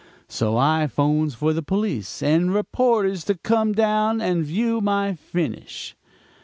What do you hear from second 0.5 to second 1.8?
I 'phones for the